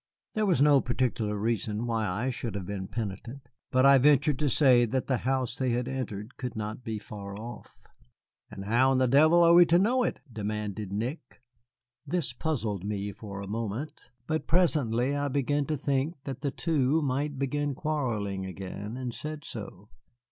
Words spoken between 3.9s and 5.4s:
ventured to say that the